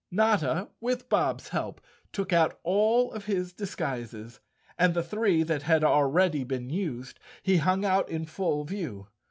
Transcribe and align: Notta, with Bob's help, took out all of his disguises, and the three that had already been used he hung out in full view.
Notta, 0.09 0.69
with 0.79 1.09
Bob's 1.09 1.49
help, 1.49 1.79
took 2.11 2.33
out 2.33 2.59
all 2.63 3.11
of 3.11 3.25
his 3.25 3.53
disguises, 3.53 4.39
and 4.75 4.95
the 4.95 5.03
three 5.03 5.43
that 5.43 5.61
had 5.61 5.83
already 5.83 6.43
been 6.43 6.71
used 6.71 7.19
he 7.43 7.57
hung 7.57 7.85
out 7.85 8.09
in 8.09 8.25
full 8.25 8.63
view. 8.63 9.09